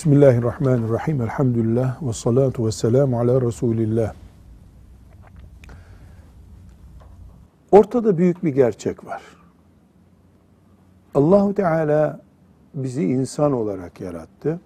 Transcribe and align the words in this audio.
Bismillahirrahmanirrahim. 0.00 1.22
Elhamdülillah 1.22 2.02
ve 2.02 2.12
salatu 2.12 2.66
ve 2.66 2.72
selamu 2.72 3.20
ala 3.20 3.40
Resulillah. 3.40 4.14
Ortada 7.70 8.18
büyük 8.18 8.44
bir 8.44 8.54
gerçek 8.54 9.06
var. 9.06 9.22
Allahu 11.14 11.54
Teala 11.54 12.20
bizi 12.74 13.04
insan 13.04 13.52
olarak 13.52 14.00
yarattı. 14.00 14.60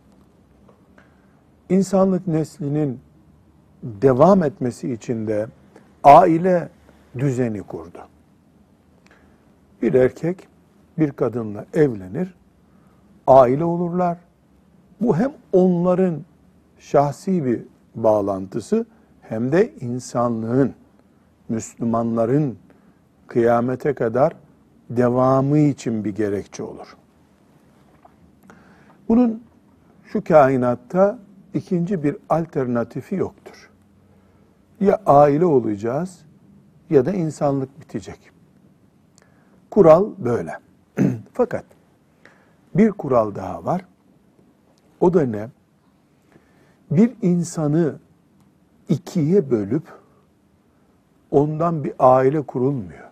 İnsanlık 1.68 2.26
neslinin 2.26 3.00
devam 3.82 4.42
etmesi 4.42 4.92
için 4.92 5.26
de 5.26 5.46
aile 6.04 6.68
düzeni 7.18 7.62
kurdu. 7.62 7.98
Bir 9.82 9.94
erkek 9.94 10.48
bir 10.98 11.12
kadınla 11.12 11.66
evlenir, 11.74 12.34
aile 13.26 13.64
olurlar. 13.64 14.18
Bu 15.00 15.16
hem 15.16 15.32
onların 15.52 16.20
şahsi 16.78 17.44
bir 17.44 17.62
bağlantısı 17.94 18.86
hem 19.22 19.52
de 19.52 19.72
insanlığın, 19.80 20.74
Müslümanların 21.48 22.58
kıyamete 23.26 23.94
kadar 23.94 24.32
devamı 24.90 25.58
için 25.58 26.04
bir 26.04 26.14
gerekçe 26.14 26.62
olur. 26.62 26.96
Bunun 29.08 29.42
şu 30.04 30.24
kainatta 30.24 31.18
ikinci 31.54 32.02
bir 32.02 32.16
alternatifi 32.28 33.14
yoktur. 33.14 33.70
Ya 34.80 35.02
aile 35.06 35.44
olacağız 35.44 36.24
ya 36.90 37.06
da 37.06 37.12
insanlık 37.12 37.80
bitecek. 37.80 38.30
Kural 39.70 40.10
böyle. 40.18 40.58
Fakat 41.32 41.64
bir 42.74 42.90
kural 42.90 43.34
daha 43.34 43.64
var. 43.64 43.84
O 45.04 45.14
da 45.14 45.26
ne? 45.26 45.48
Bir 46.90 47.12
insanı 47.22 47.98
ikiye 48.88 49.50
bölüp 49.50 49.82
ondan 51.30 51.84
bir 51.84 51.92
aile 51.98 52.42
kurulmuyor. 52.42 53.10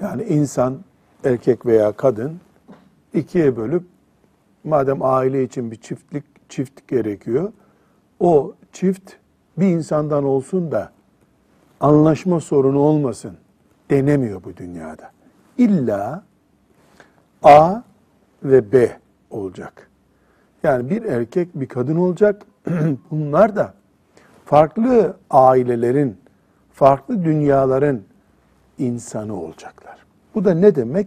Yani 0.00 0.22
insan 0.22 0.78
erkek 1.24 1.66
veya 1.66 1.92
kadın 1.92 2.40
ikiye 3.14 3.56
bölüp 3.56 3.84
madem 4.64 5.02
aile 5.02 5.42
için 5.44 5.70
bir 5.70 5.76
çiftlik 5.76 6.24
çift 6.48 6.88
gerekiyor. 6.88 7.52
O 8.20 8.54
çift 8.72 9.12
bir 9.58 9.66
insandan 9.66 10.24
olsun 10.24 10.72
da 10.72 10.92
anlaşma 11.80 12.40
sorunu 12.40 12.78
olmasın 12.78 13.36
denemiyor 13.90 14.44
bu 14.44 14.56
dünyada. 14.56 15.10
İlla 15.58 16.24
A 17.42 17.82
ve 18.42 18.72
B 18.72 19.05
olacak. 19.36 19.90
Yani 20.62 20.90
bir 20.90 21.04
erkek 21.04 21.48
bir 21.54 21.68
kadın 21.68 21.96
olacak. 21.96 22.42
Bunlar 23.10 23.56
da 23.56 23.74
farklı 24.44 25.16
ailelerin, 25.30 26.16
farklı 26.72 27.24
dünyaların 27.24 28.00
insanı 28.78 29.40
olacaklar. 29.40 29.98
Bu 30.34 30.44
da 30.44 30.54
ne 30.54 30.74
demek? 30.74 31.06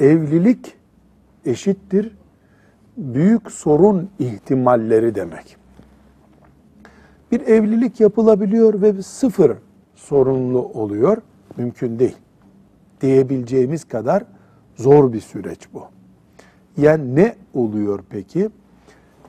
Evlilik 0.00 0.76
eşittir 1.44 2.16
büyük 2.96 3.52
sorun 3.52 4.10
ihtimalleri 4.18 5.14
demek. 5.14 5.56
Bir 7.32 7.40
evlilik 7.40 8.00
yapılabiliyor 8.00 8.82
ve 8.82 9.02
sıfır 9.02 9.56
sorunlu 9.94 10.58
oluyor. 10.58 11.18
Mümkün 11.56 11.98
değil. 11.98 12.16
Diyebileceğimiz 13.00 13.84
kadar 13.84 14.24
zor 14.76 15.12
bir 15.12 15.20
süreç 15.20 15.68
bu. 15.72 15.93
Yani 16.76 17.14
ne 17.14 17.36
oluyor 17.54 18.00
peki? 18.10 18.50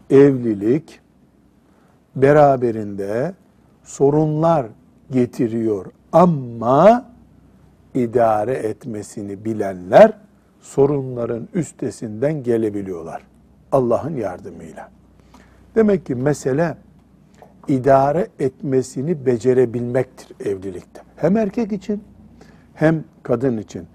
Evlilik 0.10 1.00
beraberinde 2.16 3.34
sorunlar 3.84 4.66
getiriyor 5.12 5.86
ama 6.12 7.06
idare 7.94 8.54
etmesini 8.54 9.46
bilenler 9.46 10.14
sorunların 10.62 11.48
üstesinden 11.54 12.44
gelebiliyorlar. 12.44 13.22
Allah'ın 13.72 14.16
yardımıyla. 14.16 14.90
Demek 15.76 16.06
ki 16.06 16.16
mesele 16.16 16.78
idare 17.68 18.28
etmesini 18.40 19.26
becerebilmektir 19.26 20.48
evlilikte. 20.48 21.02
Hem 21.16 21.38
erkek 21.38 21.72
için 21.72 22.04
hem 22.74 23.04
kadın 23.24 23.58
için. 23.58 23.88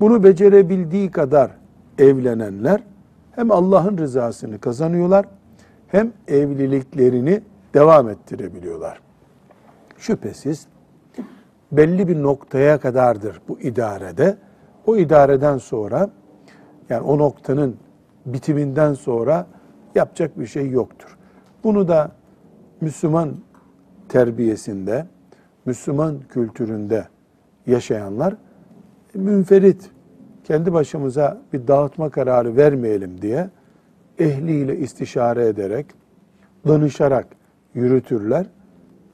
Bunu 0.00 0.24
becerebildiği 0.24 1.10
kadar 1.10 1.50
evlenenler 1.98 2.82
hem 3.36 3.50
Allah'ın 3.50 3.98
rızasını 3.98 4.58
kazanıyorlar 4.58 5.26
hem 5.88 6.12
evliliklerini 6.28 7.42
devam 7.74 8.08
ettirebiliyorlar. 8.08 9.00
Şüphesiz 9.98 10.66
belli 11.72 12.08
bir 12.08 12.22
noktaya 12.22 12.80
kadardır 12.80 13.40
bu 13.48 13.60
idarede. 13.60 14.36
O 14.86 14.96
idareden 14.96 15.58
sonra 15.58 16.10
yani 16.88 17.02
o 17.02 17.18
noktanın 17.18 17.76
bitiminden 18.26 18.94
sonra 18.94 19.46
yapacak 19.94 20.38
bir 20.38 20.46
şey 20.46 20.70
yoktur. 20.70 21.18
Bunu 21.64 21.88
da 21.88 22.10
Müslüman 22.80 23.34
terbiyesinde, 24.08 25.06
Müslüman 25.66 26.20
kültüründe 26.28 27.08
yaşayanlar 27.66 28.36
münferit 29.14 29.90
kendi 30.46 30.72
başımıza 30.72 31.38
bir 31.52 31.66
dağıtma 31.66 32.10
kararı 32.10 32.56
vermeyelim 32.56 33.22
diye 33.22 33.50
ehliyle 34.18 34.76
istişare 34.76 35.46
ederek, 35.46 35.86
danışarak 36.68 37.26
yürütürler. 37.74 38.46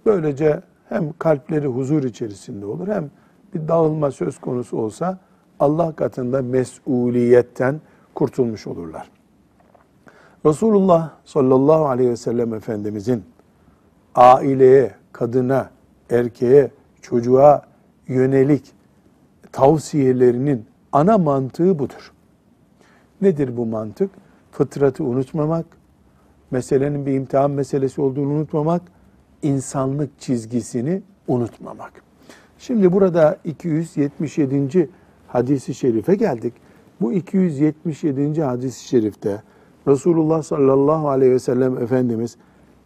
Böylece 0.07 0.61
hem 0.89 1.13
kalpleri 1.19 1.67
huzur 1.67 2.05
içerisinde 2.05 2.67
olur 2.67 2.89
hem 2.89 3.11
bir 3.55 3.69
dağılma 3.69 4.11
söz 4.11 4.41
konusu 4.41 4.77
olsa 4.77 5.19
Allah 5.61 5.97
katında 5.97 6.43
mesuliyetten 6.43 7.81
kurtulmuş 8.15 8.67
olurlar. 8.67 9.11
Resulullah 10.47 11.11
sallallahu 11.25 11.87
aleyhi 11.87 12.11
ve 12.11 12.17
sellem 12.17 12.55
Efendimizin 12.55 13.25
aileye, 14.15 14.95
kadına, 15.13 15.71
erkeğe, 16.11 16.71
çocuğa 17.03 17.63
yönelik 18.09 18.73
tavsiyelerinin 19.53 20.72
ana 20.93 21.19
mantığı 21.19 21.79
budur. 21.79 22.13
Nedir 23.21 23.57
bu 23.57 23.67
mantık? 23.67 24.11
Fıtratı 24.53 25.05
unutmamak, 25.05 25.67
meselenin 26.51 27.07
bir 27.07 27.13
imtihan 27.13 27.51
meselesi 27.51 28.01
olduğunu 28.01 28.33
unutmamak, 28.33 28.83
insanlık 29.43 30.21
çizgisini 30.21 31.03
unutmamak. 31.29 31.93
Şimdi 32.59 32.93
burada 32.93 33.39
277. 33.45 34.91
hadisi 35.29 35.75
şerife 35.75 36.15
geldik. 36.15 36.55
Bu 37.01 37.13
277. 37.13 38.43
hadis-i 38.43 38.89
şerifte 38.89 39.43
Resulullah 39.89 40.43
sallallahu 40.43 41.09
aleyhi 41.09 41.33
ve 41.33 41.39
sellem 41.39 41.79
Efendimiz 41.79 42.37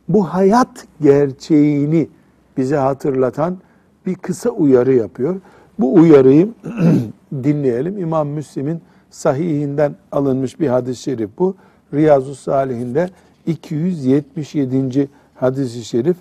bu 0.09 0.25
hayat 0.25 0.87
gerçeğini 1.01 2.09
bize 2.57 2.77
hatırlatan 2.77 3.59
bir 4.07 4.15
kısa 4.15 4.51
uyarı 4.51 4.95
yapıyor. 4.95 5.41
Bu 5.79 5.95
uyarıyı 5.95 6.49
dinleyelim. 7.33 7.99
İmam 7.99 8.29
Müslim'in 8.29 8.83
sahihinden 9.11 9.95
alınmış 10.13 10.61
bir 10.61 10.69
hadis-i 10.69 11.03
şerif 11.03 11.31
bu. 11.39 11.55
Riyazu 11.95 12.35
Salihinde 12.35 13.11
277. 13.47 15.09
hadis-i 15.35 15.85
şerif 15.85 16.17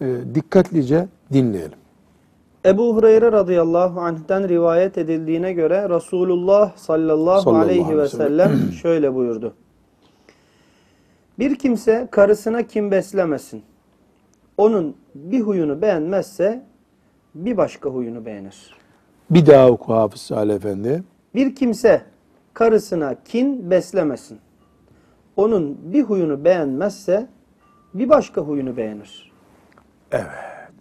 e, 0.00 0.16
dikkatlice 0.34 1.08
dinleyelim. 1.32 1.78
Ebu 2.64 2.96
Hureyre 2.96 3.32
radıyallahu 3.32 4.00
anh'ten 4.00 4.48
rivayet 4.48 4.98
edildiğine 4.98 5.52
göre 5.52 5.88
Resulullah 5.88 6.76
sallallahu, 6.76 7.42
Sallallahu 7.42 7.64
aleyhi 7.64 7.98
ve 7.98 8.08
sellem 8.08 8.72
şöyle 8.82 9.14
buyurdu. 9.14 9.54
Bir 11.38 11.58
kimse 11.58 12.08
karısına 12.10 12.62
kim 12.62 12.90
beslemesin. 12.90 13.62
Onun 14.56 14.96
bir 15.14 15.40
huyunu 15.40 15.82
beğenmezse 15.82 16.64
bir 17.34 17.56
başka 17.56 17.88
huyunu 17.88 18.26
beğenir. 18.26 18.77
Bir 19.30 19.46
daha 19.46 19.70
oku 19.70 19.92
Hafız 19.94 20.20
Salih 20.20 20.54
Efendi. 20.54 21.02
Bir 21.34 21.54
kimse 21.54 22.02
karısına 22.54 23.14
kin 23.24 23.70
beslemesin. 23.70 24.38
Onun 25.36 25.78
bir 25.92 26.02
huyunu 26.02 26.44
beğenmezse 26.44 27.26
bir 27.94 28.08
başka 28.08 28.40
huyunu 28.40 28.76
beğenir. 28.76 29.32
Evet. 30.12 30.74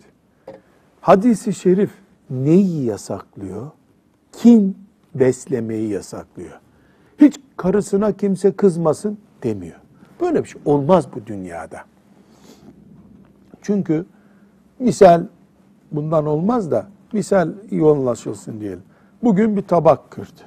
Hadisi 1.02 1.54
şerif 1.54 1.92
neyi 2.30 2.86
yasaklıyor? 2.86 3.72
Kin 4.32 4.78
beslemeyi 5.16 5.90
yasaklıyor. 5.90 6.60
Hiç 7.22 7.40
karısına 7.58 8.12
kimse 8.12 8.52
kızmasın 8.52 9.18
demiyor. 9.44 9.80
Böyle 10.22 10.44
bir 10.44 10.50
şey 10.50 10.62
olmaz 10.66 11.08
bu 11.16 11.28
dünyada. 11.28 11.80
Çünkü 13.62 14.06
misal 14.80 15.24
bundan 15.92 16.26
olmaz 16.26 16.72
da 16.72 16.88
misal 17.18 17.50
iyi 17.72 17.82
diyelim. 18.60 18.84
Bugün 19.24 19.58
bir 19.58 19.62
tabak 19.62 20.12
kırdı. 20.12 20.42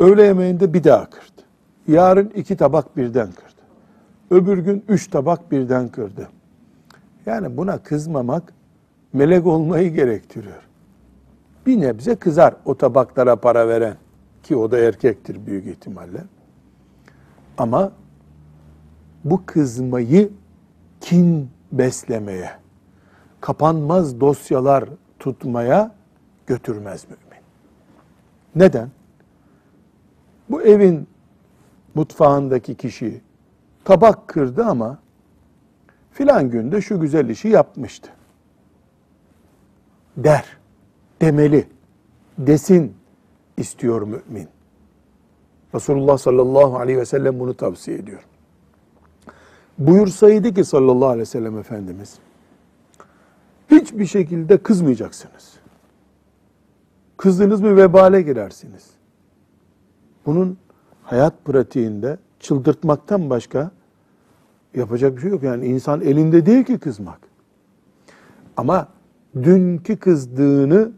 Öğle 0.00 0.22
yemeğinde 0.22 0.74
bir 0.74 0.84
daha 0.84 1.10
kırdı. 1.10 1.42
Yarın 1.88 2.32
iki 2.34 2.56
tabak 2.56 2.96
birden 2.96 3.32
kırdı. 3.32 3.62
Öbür 4.30 4.58
gün 4.58 4.84
üç 4.88 5.08
tabak 5.10 5.50
birden 5.50 5.88
kırdı. 5.88 6.28
Yani 7.26 7.56
buna 7.56 7.78
kızmamak 7.78 8.52
melek 9.12 9.46
olmayı 9.46 9.94
gerektiriyor. 9.94 10.62
Bir 11.66 11.80
nebze 11.80 12.14
kızar 12.14 12.54
o 12.64 12.74
tabaklara 12.74 13.36
para 13.36 13.68
veren 13.68 13.96
ki 14.42 14.56
o 14.56 14.70
da 14.70 14.78
erkektir 14.78 15.46
büyük 15.46 15.66
ihtimalle. 15.66 16.24
Ama 17.58 17.92
bu 19.24 19.42
kızmayı 19.46 20.30
kin 21.00 21.50
beslemeye, 21.72 22.50
kapanmaz 23.40 24.20
dosyalar 24.20 24.84
tutmaya 25.22 25.94
götürmez 26.46 27.04
mümin. 27.04 27.44
Neden? 28.54 28.90
Bu 30.50 30.62
evin 30.62 31.08
mutfağındaki 31.94 32.74
kişi 32.74 33.20
tabak 33.84 34.28
kırdı 34.28 34.64
ama 34.64 34.98
filan 36.12 36.50
günde 36.50 36.80
şu 36.80 37.00
güzel 37.00 37.28
işi 37.28 37.48
yapmıştı. 37.48 38.10
Der, 40.16 40.44
demeli, 41.20 41.68
desin 42.38 42.96
istiyor 43.56 44.02
mümin. 44.02 44.48
Resulullah 45.74 46.18
sallallahu 46.18 46.76
aleyhi 46.76 46.98
ve 46.98 47.04
sellem 47.04 47.40
bunu 47.40 47.54
tavsiye 47.54 47.98
ediyor. 47.98 48.26
Buyursaydı 49.78 50.54
ki 50.54 50.64
sallallahu 50.64 51.08
aleyhi 51.08 51.20
ve 51.20 51.26
sellem 51.26 51.58
Efendimiz, 51.58 52.18
hiçbir 53.70 54.06
şekilde 54.06 54.58
kızmayacaksınız. 54.58 55.52
Kızdınız 57.16 57.60
mı 57.60 57.76
vebale 57.76 58.22
girersiniz. 58.22 58.90
Bunun 60.26 60.58
hayat 61.02 61.44
pratiğinde 61.44 62.18
çıldırtmaktan 62.40 63.30
başka 63.30 63.70
yapacak 64.74 65.16
bir 65.16 65.20
şey 65.22 65.30
yok. 65.30 65.42
Yani 65.42 65.66
insan 65.66 66.00
elinde 66.00 66.46
değil 66.46 66.64
ki 66.64 66.78
kızmak. 66.78 67.18
Ama 68.56 68.88
dünkü 69.42 69.96
kızdığını 69.96 70.92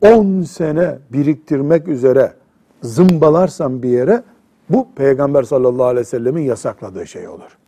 10 0.00 0.42
sene 0.42 0.98
biriktirmek 1.12 1.88
üzere 1.88 2.34
zımbalarsan 2.82 3.82
bir 3.82 3.88
yere 3.88 4.22
bu 4.70 4.88
Peygamber 4.96 5.42
sallallahu 5.42 5.84
aleyhi 5.84 6.00
ve 6.00 6.10
sellemin 6.10 6.42
yasakladığı 6.42 7.06
şey 7.06 7.28
olur. 7.28 7.58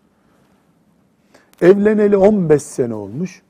Evleneli 1.60 2.16
15 2.16 2.62
sene 2.62 2.94
olmuş. 2.94 3.42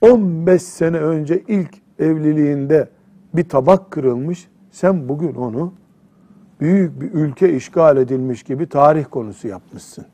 15 0.00 0.62
sene 0.62 0.96
önce 0.96 1.42
ilk 1.48 1.70
evliliğinde 1.98 2.88
bir 3.34 3.48
tabak 3.48 3.90
kırılmış. 3.90 4.48
Sen 4.70 5.08
bugün 5.08 5.34
onu 5.34 5.72
büyük 6.60 7.00
bir 7.00 7.12
ülke 7.12 7.56
işgal 7.56 7.96
edilmiş 7.96 8.42
gibi 8.42 8.68
tarih 8.68 9.04
konusu 9.10 9.48
yapmışsın. 9.48 10.06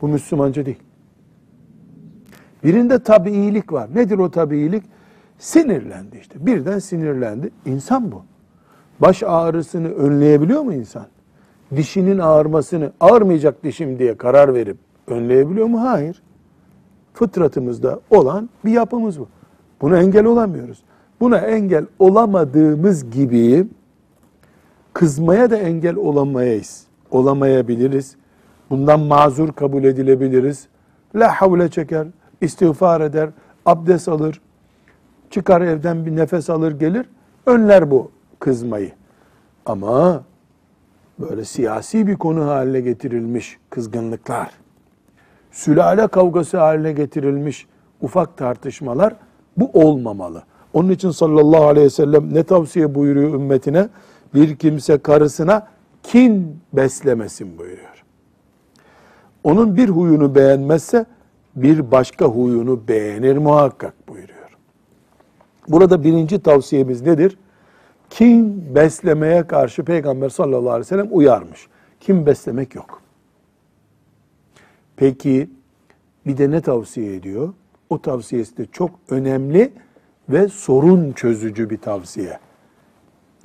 Bu 0.00 0.08
Müslümanca 0.08 0.66
değil. 0.66 0.82
Birinde 2.64 3.02
tabiilik 3.02 3.72
var. 3.72 3.88
Nedir 3.94 4.18
o 4.18 4.30
tabiilik? 4.30 4.84
Sinirlendi 5.38 6.18
işte. 6.18 6.46
Birden 6.46 6.78
sinirlendi. 6.78 7.50
İnsan 7.66 8.12
bu. 8.12 8.24
Baş 9.00 9.22
ağrısını 9.22 9.88
önleyebiliyor 9.88 10.62
mu 10.62 10.74
insan? 10.74 11.06
Dişinin 11.76 12.18
ağrımasını 12.18 12.92
ağrmayacak 13.00 13.64
dişim 13.64 13.98
diye 13.98 14.16
karar 14.16 14.54
verip 14.54 14.76
önleyebiliyor 15.06 15.66
mu? 15.66 15.80
Hayır. 15.82 16.22
Fıtratımızda 17.16 18.00
olan 18.10 18.48
bir 18.64 18.70
yapımız 18.70 19.20
bu. 19.20 19.28
Buna 19.80 19.98
engel 19.98 20.24
olamıyoruz. 20.24 20.82
Buna 21.20 21.38
engel 21.38 21.86
olamadığımız 21.98 23.10
gibi 23.10 23.66
kızmaya 24.92 25.50
da 25.50 25.56
engel 25.56 25.96
olamayız. 25.96 26.84
Olamayabiliriz. 27.10 28.16
Bundan 28.70 29.00
mazur 29.00 29.52
kabul 29.52 29.84
edilebiliriz. 29.84 30.68
La 31.14 31.28
havle 31.40 31.68
çeker, 31.68 32.06
istiğfar 32.40 33.00
eder, 33.00 33.30
abdest 33.66 34.08
alır, 34.08 34.40
çıkar 35.30 35.60
evden 35.60 36.06
bir 36.06 36.16
nefes 36.16 36.50
alır 36.50 36.72
gelir, 36.72 37.06
önler 37.46 37.90
bu 37.90 38.10
kızmayı. 38.38 38.92
Ama 39.66 40.24
böyle 41.18 41.44
siyasi 41.44 42.06
bir 42.06 42.16
konu 42.16 42.46
haline 42.46 42.80
getirilmiş 42.80 43.58
kızgınlıklar, 43.70 44.50
sülale 45.56 46.06
kavgası 46.06 46.58
haline 46.58 46.92
getirilmiş 46.92 47.66
ufak 48.02 48.36
tartışmalar 48.36 49.14
bu 49.56 49.70
olmamalı. 49.72 50.42
Onun 50.72 50.90
için 50.90 51.10
sallallahu 51.10 51.64
aleyhi 51.64 51.86
ve 51.86 51.90
sellem 51.90 52.34
ne 52.34 52.42
tavsiye 52.42 52.94
buyuruyor 52.94 53.34
ümmetine? 53.34 53.88
Bir 54.34 54.56
kimse 54.56 54.98
karısına 54.98 55.66
kin 56.02 56.60
beslemesin 56.72 57.58
buyuruyor. 57.58 58.04
Onun 59.44 59.76
bir 59.76 59.88
huyunu 59.88 60.34
beğenmezse 60.34 61.06
bir 61.56 61.90
başka 61.90 62.24
huyunu 62.24 62.88
beğenir 62.88 63.36
muhakkak 63.36 64.08
buyuruyor. 64.08 64.56
Burada 65.68 66.04
birinci 66.04 66.42
tavsiyemiz 66.42 67.02
nedir? 67.02 67.38
Kin 68.10 68.74
beslemeye 68.74 69.46
karşı 69.46 69.84
Peygamber 69.84 70.28
sallallahu 70.28 70.70
aleyhi 70.70 70.80
ve 70.80 70.84
sellem 70.84 71.08
uyarmış. 71.10 71.68
Kim 72.00 72.26
beslemek 72.26 72.74
yok. 72.74 73.05
Peki 74.96 75.50
bir 76.26 76.36
de 76.36 76.50
ne 76.50 76.60
tavsiye 76.60 77.14
ediyor? 77.14 77.52
O 77.90 78.02
tavsiyesi 78.02 78.56
de 78.56 78.66
çok 78.66 78.90
önemli 79.08 79.72
ve 80.28 80.48
sorun 80.48 81.12
çözücü 81.12 81.70
bir 81.70 81.78
tavsiye. 81.78 82.38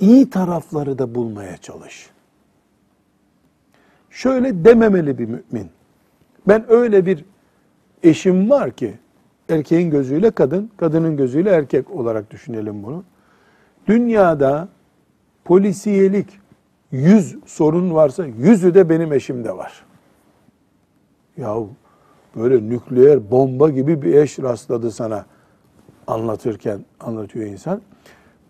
İyi 0.00 0.30
tarafları 0.30 0.98
da 0.98 1.14
bulmaya 1.14 1.56
çalış. 1.56 2.10
Şöyle 4.10 4.64
dememeli 4.64 5.18
bir 5.18 5.26
mümin. 5.26 5.70
Ben 6.48 6.64
öyle 6.68 7.06
bir 7.06 7.24
eşim 8.02 8.50
var 8.50 8.70
ki 8.70 8.94
erkeğin 9.48 9.90
gözüyle 9.90 10.30
kadın, 10.30 10.70
kadının 10.76 11.16
gözüyle 11.16 11.50
erkek 11.50 11.90
olarak 11.90 12.30
düşünelim 12.30 12.82
bunu. 12.82 13.04
Dünyada 13.86 14.68
polisiyelik 15.44 16.38
yüz 16.90 17.36
sorun 17.46 17.94
varsa 17.94 18.26
yüzü 18.26 18.74
de 18.74 18.88
benim 18.88 19.12
eşimde 19.12 19.56
var. 19.56 19.84
Yahu 21.36 21.70
böyle 22.36 22.68
nükleer 22.68 23.30
bomba 23.30 23.70
gibi 23.70 24.02
bir 24.02 24.14
eş 24.14 24.38
rastladı 24.38 24.90
sana 24.90 25.26
anlatırken 26.06 26.84
anlatıyor 27.00 27.46
insan. 27.46 27.82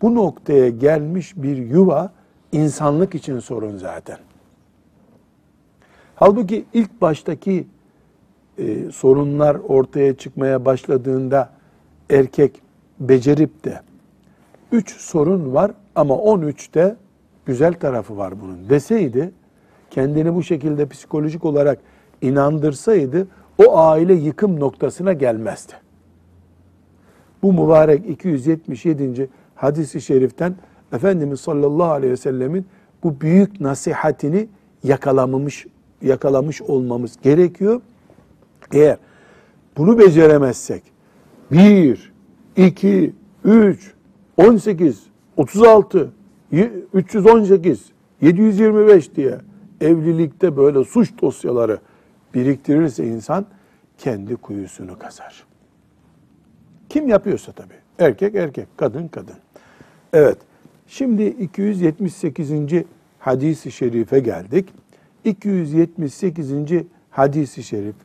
Bu 0.01 0.15
noktaya 0.15 0.69
gelmiş 0.69 1.33
bir 1.35 1.57
yuva 1.57 2.11
insanlık 2.51 3.15
için 3.15 3.39
sorun 3.39 3.77
zaten. 3.77 4.17
Halbuki 6.15 6.65
ilk 6.73 7.01
baştaki 7.01 7.67
e, 8.57 8.91
sorunlar 8.91 9.55
ortaya 9.55 10.17
çıkmaya 10.17 10.65
başladığında 10.65 11.49
erkek 12.09 12.61
becerip 12.99 13.63
de 13.63 13.81
üç 14.71 14.95
sorun 14.97 15.53
var 15.53 15.71
ama 15.95 16.15
on 16.15 16.41
üçte 16.41 16.95
güzel 17.45 17.73
tarafı 17.73 18.17
var 18.17 18.41
bunun 18.41 18.69
deseydi 18.69 19.31
kendini 19.91 20.35
bu 20.35 20.43
şekilde 20.43 20.85
psikolojik 20.85 21.45
olarak 21.45 21.79
inandırsaydı 22.23 23.27
o 23.57 23.77
aile 23.77 24.13
yıkım 24.13 24.59
noktasına 24.59 25.13
gelmezdi. 25.13 25.73
Bu 27.43 27.53
mübarek 27.53 28.09
277. 28.09 29.29
hadisi 29.55 30.01
şeriften 30.01 30.55
Efendimiz 30.93 31.39
sallallahu 31.39 31.91
aleyhi 31.91 32.11
ve 32.11 32.17
sellemin 32.17 32.65
bu 33.03 33.21
büyük 33.21 33.61
nasihatini 33.61 34.47
yakalamamış 34.83 35.65
yakalamış 36.01 36.61
olmamız 36.61 37.17
gerekiyor. 37.21 37.81
Eğer 38.71 38.97
bunu 39.77 39.99
beceremezsek 39.99 40.83
1, 41.51 42.13
2, 42.57 43.13
3, 43.45 43.93
18, 44.37 45.03
36, 45.37 46.11
318, 46.93 47.85
725 48.21 49.15
diye 49.15 49.37
evlilikte 49.81 50.57
böyle 50.57 50.83
suç 50.83 51.21
dosyaları 51.21 51.79
biriktirirse 52.33 53.07
insan 53.07 53.45
kendi 53.97 54.35
kuyusunu 54.35 54.99
kazar. 54.99 55.45
Kim 56.89 57.07
yapıyorsa 57.07 57.51
tabii. 57.51 57.73
Erkek 57.99 58.35
erkek, 58.35 58.67
kadın 58.77 59.07
kadın. 59.07 59.35
Evet. 60.13 60.37
Şimdi 60.87 61.23
278. 61.23 62.51
hadisi 63.19 63.71
şerife 63.71 64.19
geldik. 64.19 64.69
278. 65.23 66.51
hadisi 67.09 67.63
şerif 67.63 67.95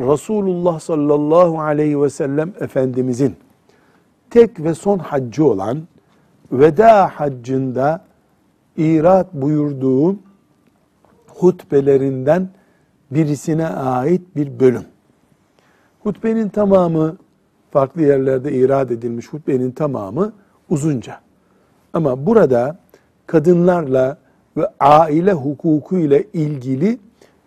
Resulullah 0.00 0.80
sallallahu 0.80 1.60
aleyhi 1.60 2.02
ve 2.02 2.10
sellem 2.10 2.52
Efendimizin 2.60 3.36
tek 4.30 4.60
ve 4.60 4.74
son 4.74 4.98
haccı 4.98 5.44
olan 5.44 5.82
veda 6.52 7.08
haccında 7.08 8.04
irat 8.76 9.34
buyurduğu 9.34 10.16
hutbelerinden 11.28 12.48
birisine 13.10 13.66
ait 13.66 14.36
bir 14.36 14.60
bölüm. 14.60 14.84
Hutbenin 16.00 16.48
tamamı 16.48 17.16
farklı 17.70 18.02
yerlerde 18.02 18.52
irad 18.52 18.90
edilmiş 18.90 19.28
hutbenin 19.28 19.70
tamamı 19.70 20.32
uzunca. 20.68 21.20
Ama 21.92 22.26
burada 22.26 22.78
kadınlarla 23.26 24.18
ve 24.56 24.66
aile 24.80 25.32
hukuku 25.32 25.96
ile 25.96 26.24
ilgili 26.32 26.98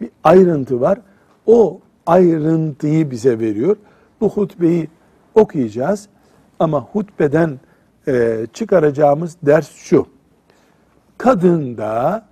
bir 0.02 0.10
ayrıntı 0.24 0.82
var. 0.82 1.00
O 1.46 1.80
ayrıntıyı 2.06 3.12
bize 3.12 3.40
veriyor. 3.40 3.76
Bu 4.22 4.30
hutbeyi 4.30 4.88
okuyacağız 5.36 6.08
ama 6.60 6.82
hutbeden 6.82 7.60
e, 8.08 8.48
çıkaracağımız 8.54 9.38
ders 9.44 9.72
şu. 9.72 10.08
Kadında, 11.18 12.26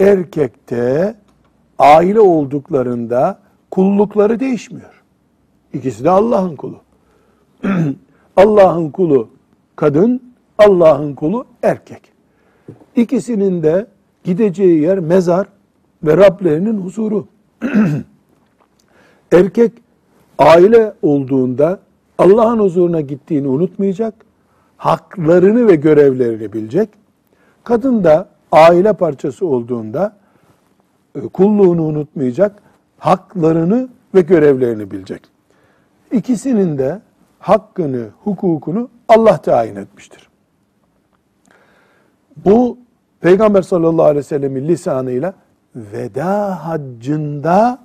erkekte, 0.00 1.14
aile 1.78 2.20
olduklarında 2.20 3.38
kullukları 3.70 4.40
değişmiyor. 4.40 5.02
İkisi 5.72 6.04
de 6.04 6.10
Allah'ın 6.10 6.56
kulu. 6.56 6.80
Allah'ın 8.36 8.90
kulu 8.90 9.28
kadın, 9.76 10.22
Allah'ın 10.58 11.14
kulu 11.14 11.44
erkek. 11.62 12.02
İkisinin 12.96 13.62
de 13.62 13.86
gideceği 14.24 14.80
yer 14.80 14.98
mezar 14.98 15.46
ve 16.02 16.16
Rablerinin 16.16 16.80
huzuru. 16.80 17.26
Erkek 19.32 19.72
aile 20.38 20.92
olduğunda 21.02 21.80
Allah'ın 22.18 22.58
huzuruna 22.58 23.00
gittiğini 23.00 23.48
unutmayacak, 23.48 24.14
haklarını 24.76 25.68
ve 25.68 25.74
görevlerini 25.74 26.52
bilecek. 26.52 26.88
Kadın 27.64 28.04
da 28.04 28.28
aile 28.52 28.92
parçası 28.92 29.46
olduğunda 29.46 30.16
kulluğunu 31.32 31.82
unutmayacak, 31.82 32.62
haklarını 32.98 33.88
ve 34.14 34.20
görevlerini 34.20 34.90
bilecek. 34.90 35.22
İkisinin 36.12 36.78
de 36.78 37.00
hakkını, 37.38 38.08
hukukunu 38.24 38.88
Allah 39.08 39.38
tayin 39.38 39.76
etmiştir. 39.76 40.28
Bu 42.36 42.78
Peygamber 43.20 43.62
sallallahu 43.62 44.04
aleyhi 44.04 44.18
ve 44.18 44.22
sellemin 44.22 44.68
lisanıyla 44.68 45.34
veda 45.76 46.66
haccında 46.66 47.78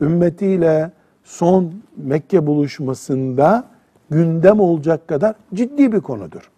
ümmetiyle 0.00 0.90
son 1.24 1.74
Mekke 1.96 2.46
buluşmasında 2.46 3.64
gündem 4.10 4.60
olacak 4.60 5.08
kadar 5.08 5.34
ciddi 5.54 5.92
bir 5.92 6.00
konudur. 6.00 6.50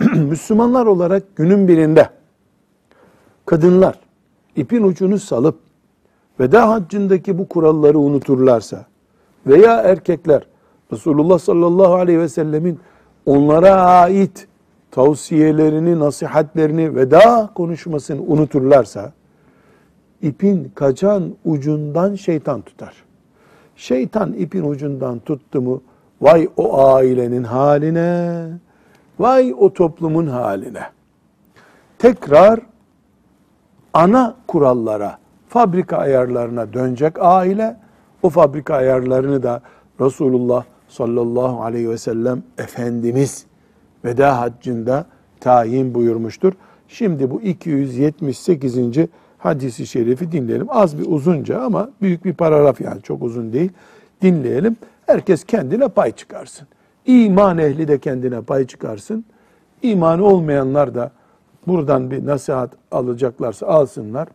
Müslümanlar 0.14 0.86
olarak 0.86 1.36
günün 1.36 1.68
birinde 1.68 2.08
kadınlar 3.46 4.03
ipin 4.56 4.82
ucunu 4.82 5.18
salıp 5.18 5.58
veda 6.40 6.68
haccındaki 6.68 7.38
bu 7.38 7.48
kuralları 7.48 7.98
unuturlarsa 7.98 8.86
veya 9.46 9.80
erkekler 9.80 10.46
Resulullah 10.92 11.38
sallallahu 11.38 11.94
aleyhi 11.94 12.20
ve 12.20 12.28
sellemin 12.28 12.80
onlara 13.26 13.72
ait 13.74 14.48
tavsiyelerini, 14.90 15.98
nasihatlerini, 15.98 16.96
veda 16.96 17.50
konuşmasını 17.54 18.22
unuturlarsa 18.22 19.12
ipin 20.22 20.72
kaçan 20.74 21.34
ucundan 21.44 22.14
şeytan 22.14 22.62
tutar. 22.62 22.94
Şeytan 23.76 24.32
ipin 24.32 24.70
ucundan 24.70 25.18
tuttu 25.18 25.62
mu 25.62 25.82
vay 26.20 26.48
o 26.56 26.86
ailenin 26.86 27.44
haline, 27.44 28.48
vay 29.18 29.54
o 29.58 29.72
toplumun 29.72 30.26
haline. 30.26 30.82
Tekrar 31.98 32.60
ana 33.94 34.36
kurallara, 34.46 35.18
fabrika 35.48 35.96
ayarlarına 35.96 36.72
dönecek 36.72 37.12
aile, 37.18 37.76
o 38.22 38.30
fabrika 38.30 38.74
ayarlarını 38.74 39.42
da 39.42 39.60
Resulullah 40.00 40.64
sallallahu 40.88 41.62
aleyhi 41.62 41.90
ve 41.90 41.98
sellem 41.98 42.42
Efendimiz 42.58 43.46
veda 44.04 44.40
haccında 44.40 45.06
tayin 45.40 45.94
buyurmuştur. 45.94 46.52
Şimdi 46.88 47.30
bu 47.30 47.42
278. 47.42 48.78
hadisi 49.38 49.86
şerifi 49.86 50.32
dinleyelim. 50.32 50.66
Az 50.70 50.98
bir 50.98 51.06
uzunca 51.08 51.60
ama 51.60 51.90
büyük 52.02 52.24
bir 52.24 52.34
paragraf 52.34 52.80
yani 52.80 53.02
çok 53.02 53.22
uzun 53.22 53.52
değil. 53.52 53.70
Dinleyelim. 54.22 54.76
Herkes 55.06 55.44
kendine 55.44 55.88
pay 55.88 56.12
çıkarsın. 56.12 56.68
İman 57.06 57.58
ehli 57.58 57.88
de 57.88 57.98
kendine 57.98 58.40
pay 58.40 58.66
çıkarsın. 58.66 59.24
İmanı 59.82 60.24
olmayanlar 60.24 60.94
da 60.94 61.10
buradan 61.66 62.10
bir 62.10 62.26
nasihat 62.26 62.70
alacaklarsa 62.90 63.66
alsınlar. 63.66 64.28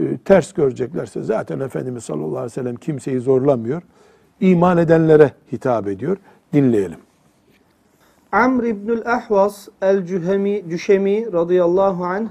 E, 0.00 0.18
ters 0.18 0.52
göreceklerse 0.52 1.22
zaten 1.22 1.60
Efendimiz 1.60 2.04
sallallahu 2.04 2.28
aleyhi 2.28 2.44
ve 2.44 2.48
sellem 2.48 2.76
kimseyi 2.76 3.20
zorlamıyor. 3.20 3.82
İman 4.40 4.78
edenlere 4.78 5.30
hitap 5.52 5.88
ediyor. 5.88 6.16
Dinleyelim. 6.52 6.98
Amr 8.32 8.64
İbnül 8.64 9.02
Ahvas 9.06 9.68
el-Cühemi 9.82 10.70
Cüşemi 10.70 11.32
radıyallahu 11.32 12.04
anh 12.04 12.28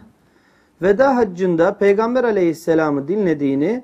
veda 0.81 1.15
haccında 1.15 1.73
Peygamber 1.73 2.23
aleyhisselamı 2.23 3.07
dinlediğini 3.07 3.83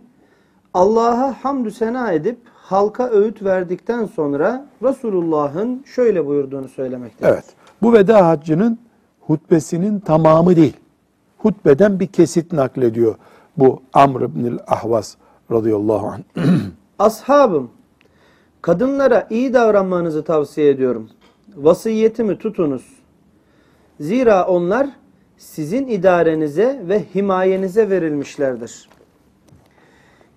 Allah'a 0.74 1.34
hamdü 1.44 1.72
sena 1.72 2.12
edip 2.12 2.38
halka 2.54 3.10
öğüt 3.10 3.44
verdikten 3.44 4.06
sonra 4.06 4.66
Resulullah'ın 4.84 5.84
şöyle 5.86 6.26
buyurduğunu 6.26 6.68
söylemektedir. 6.68 7.30
Evet. 7.30 7.46
Bu 7.82 7.94
veda 7.94 8.28
haccının 8.28 8.80
hutbesinin 9.30 10.00
tamamı 10.00 10.56
değil. 10.56 10.78
Hutbeden 11.38 12.00
bir 12.00 12.08
kesit 12.08 12.54
naklediyor 12.54 13.16
bu 13.58 13.82
Amr 13.94 14.22
ibnül 14.22 14.58
Ahvas 14.68 15.16
radıyallahu 15.52 16.08
anh. 16.08 16.46
Ashabım, 17.00 17.72
kadınlara 18.62 19.28
iyi 19.30 19.54
davranmanızı 19.54 20.24
tavsiye 20.24 20.70
ediyorum. 20.70 21.10
Vasiyetimi 21.56 22.38
tutunuz. 22.38 22.86
Zira 24.00 24.48
onlar 24.48 24.90
sizin 25.38 25.88
idarenize 25.88 26.82
ve 26.88 27.04
himayenize 27.16 27.90
verilmişlerdir. 27.90 28.90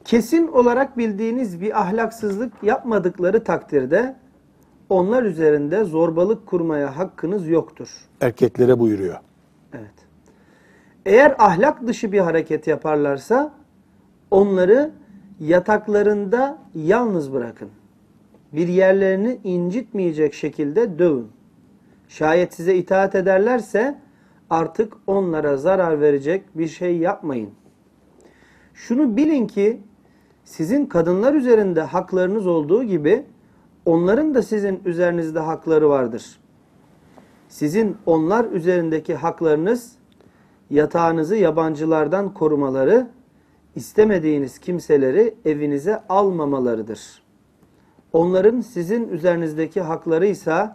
Kesin 0.05 0.47
olarak 0.47 0.99
bildiğiniz 0.99 1.61
bir 1.61 1.81
ahlaksızlık 1.81 2.53
yapmadıkları 2.63 3.45
takdirde 3.45 4.17
onlar 4.89 5.23
üzerinde 5.23 5.85
zorbalık 5.85 6.47
kurmaya 6.47 6.97
hakkınız 6.97 7.49
yoktur. 7.49 7.89
Erkeklere 8.21 8.79
buyuruyor. 8.79 9.17
Evet. 9.73 9.95
Eğer 11.07 11.35
ahlak 11.39 11.87
dışı 11.87 12.12
bir 12.12 12.19
hareket 12.19 12.67
yaparlarsa 12.67 13.55
onları 14.31 14.91
yataklarında 15.41 16.59
yalnız 16.75 17.33
bırakın. 17.33 17.69
Bir 18.53 18.69
yerlerini 18.69 19.41
incitmeyecek 19.45 20.35
şekilde 20.35 20.99
dövün. 20.99 21.29
Şayet 22.09 22.55
size 22.55 22.75
itaat 22.75 23.15
ederlerse 23.15 23.99
artık 24.51 24.93
onlara 25.07 25.57
zarar 25.57 26.01
verecek 26.01 26.45
bir 26.55 26.69
şey 26.69 26.97
yapmayın. 26.97 27.51
Şunu 28.75 29.17
bilin 29.17 29.47
ki 29.47 29.81
sizin 30.45 30.87
kadınlar 30.87 31.35
üzerinde 31.35 31.83
haklarınız 31.83 32.47
olduğu 32.47 32.85
gibi 32.85 33.25
onların 33.87 34.35
da 34.35 34.43
sizin 34.43 34.81
üzerinizde 34.85 35.39
hakları 35.39 35.89
vardır. 35.89 36.39
Sizin 37.49 37.97
onlar 38.07 38.45
üzerindeki 38.45 39.15
haklarınız 39.15 39.93
yatağınızı 40.71 41.37
yabancılardan 41.37 42.35
korumaları, 42.35 43.09
istemediğiniz 43.77 44.59
kimseleri 44.59 45.35
evinize 45.45 46.03
almamalarıdır. 46.09 47.23
Onların 48.12 48.61
sizin 48.61 49.09
üzerinizdeki 49.09 49.81
hakları 49.81 50.27
ise 50.27 50.71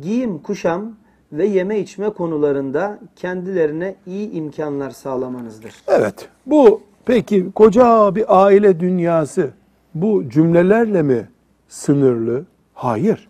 giyim, 0.00 0.38
kuşam 0.38 0.96
ve 1.32 1.46
yeme 1.46 1.78
içme 1.78 2.10
konularında 2.10 2.98
kendilerine 3.16 3.94
iyi 4.06 4.30
imkanlar 4.30 4.90
sağlamanızdır. 4.90 5.74
Evet. 5.88 6.28
Bu 6.46 6.80
peki 7.04 7.52
koca 7.52 8.14
bir 8.14 8.44
aile 8.46 8.80
dünyası 8.80 9.50
bu 9.94 10.28
cümlelerle 10.28 11.02
mi 11.02 11.28
sınırlı? 11.72 12.44
Hayır. 12.74 13.28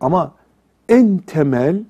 Ama 0.00 0.32
en 0.88 1.18
temel 1.18 1.84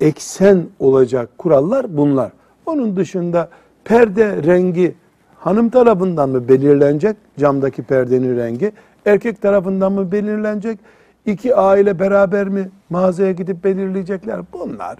eksen 0.00 0.66
olacak 0.78 1.38
kurallar 1.38 1.96
bunlar. 1.96 2.32
Onun 2.66 2.96
dışında 2.96 3.48
perde 3.84 4.42
rengi 4.42 4.94
hanım 5.38 5.70
tarafından 5.70 6.28
mı 6.28 6.48
belirlenecek? 6.48 7.16
Camdaki 7.38 7.82
perdenin 7.82 8.36
rengi. 8.36 8.72
Erkek 9.06 9.42
tarafından 9.42 9.92
mı 9.92 10.12
belirlenecek? 10.12 10.78
İki 11.26 11.56
aile 11.56 11.98
beraber 11.98 12.48
mi 12.48 12.68
mağazaya 12.90 13.32
gidip 13.32 13.64
belirleyecekler? 13.64 14.40
Bunlar 14.52 14.98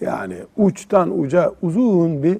yani 0.00 0.36
uçtan 0.56 1.20
uca 1.20 1.52
uzun 1.62 2.22
bir 2.22 2.38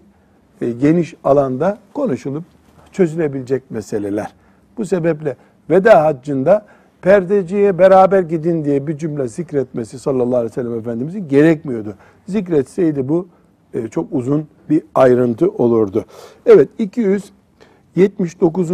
e, 0.61 0.73
geniş 0.73 1.15
alanda 1.25 1.79
konuşulup 1.95 2.45
çözülebilecek 2.93 3.71
meseleler. 3.71 4.35
Bu 4.79 4.85
sebeple 4.85 5.37
veda 5.71 6.05
haccında 6.05 6.67
perdeciye 7.03 7.79
beraber 7.79 8.23
gidin 8.23 8.65
diye 8.65 8.87
bir 8.87 8.99
cümle 8.99 9.29
zikretmesi 9.29 9.99
sallallahu 9.99 10.37
aleyhi 10.37 10.51
ve 10.51 10.55
sellem 10.55 10.79
Efendimizin 10.79 11.29
gerekmiyordu. 11.29 11.95
Zikretseydi 12.29 13.09
bu 13.09 13.29
e, 13.75 13.89
çok 13.89 14.07
uzun 14.13 14.47
bir 14.71 14.83
ayrıntı 14.95 15.51
olurdu. 15.51 16.05
Evet 16.47 16.69
279. 16.79 18.71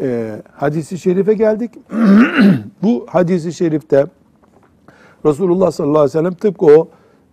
E, 0.00 0.42
hadisi 0.52 0.98
şerife 0.98 1.34
geldik. 1.34 1.70
bu 2.82 3.06
hadisi 3.08 3.52
şerifte 3.52 4.06
Resulullah 5.24 5.70
sallallahu 5.70 5.98
aleyhi 5.98 6.18
ve 6.18 6.20
sellem 6.20 6.34
tıpkı 6.34 6.66
o 6.66 6.88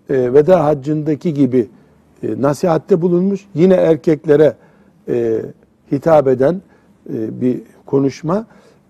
e, 0.10 0.34
veda 0.34 0.64
haccındaki 0.64 1.34
gibi 1.34 1.70
e, 2.24 2.42
nasihatte 2.42 3.02
bulunmuş. 3.02 3.48
Yine 3.54 3.74
erkeklere 3.74 4.56
hitap 5.92 6.28
eden 6.28 6.62
bir 7.10 7.62
konuşma. 7.92 8.46